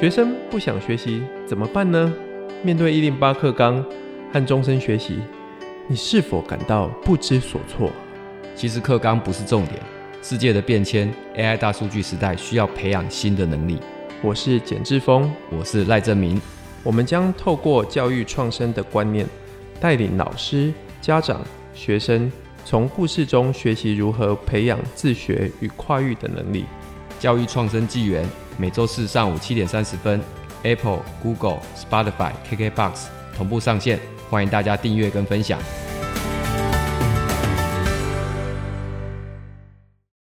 [0.00, 2.10] 学生不想学习怎么办呢？
[2.62, 3.84] 面对一零八课纲
[4.32, 5.18] 和终身学习，
[5.88, 7.92] 你是否感到不知所措？
[8.56, 9.78] 其实课纲不是重点，
[10.22, 13.78] 世界的变迁，AI 大数据时代需要培养新的能力。
[14.22, 16.40] 我是简志峰，我是赖正明，
[16.82, 19.26] 我们将透过教育创生的观念，
[19.78, 20.72] 带领老师、
[21.02, 21.42] 家长、
[21.74, 22.32] 学生
[22.64, 26.64] 从故事中学习如何培养自学与跨域的能力。
[27.18, 28.24] 教育创生纪元
[28.60, 30.20] 每周四上午七点三十分
[30.64, 35.58] ，Apple、Google、Spotify、KKBox 同步上线，欢迎大家订阅跟分享。